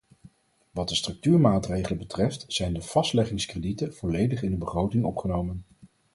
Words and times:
Wat 0.71 0.89
de 0.89 0.95
structuurmaatregelen 0.95 1.97
betreft 1.97 2.45
zijn 2.47 2.73
de 2.73 2.81
vastleggingskredieten 2.81 3.93
volledig 3.95 4.41
in 4.43 4.51
de 4.51 4.57
begroting 4.57 5.05
opgenomen. 5.05 5.65